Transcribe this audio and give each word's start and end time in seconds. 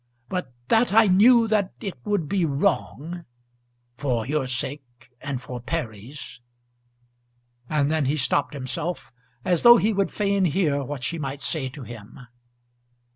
But 0.29 0.51
that 0.69 0.91
I 0.93 1.05
knew 1.05 1.47
that 1.47 1.73
it 1.79 1.93
would 2.07 2.27
be 2.27 2.43
wrong, 2.43 3.23
for 3.97 4.25
your 4.25 4.47
sake, 4.47 5.11
and 5.21 5.39
for 5.39 5.61
Perry's" 5.61 6.41
And 7.69 7.91
then 7.91 8.05
he 8.05 8.17
stopped 8.17 8.55
himself, 8.55 9.13
as 9.45 9.61
though 9.61 9.77
he 9.77 9.93
would 9.93 10.09
fain 10.09 10.45
hear 10.45 10.83
what 10.83 11.03
she 11.03 11.19
might 11.19 11.39
say 11.41 11.69
to 11.69 11.83
him. 11.83 12.19